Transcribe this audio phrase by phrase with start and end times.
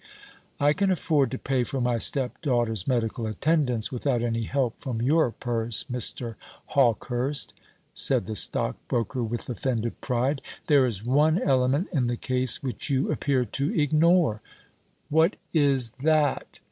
[0.59, 5.29] "I can afford to pay for my stepdaughter's medical attendance without any help from your
[5.29, 6.33] purse, Mr.
[6.71, 7.53] Hawkehurst,"
[7.93, 10.41] said the stockbroker with offended pride.
[10.65, 14.41] "There is one element in the case which you appear to ignore."
[15.09, 16.57] "What is that?"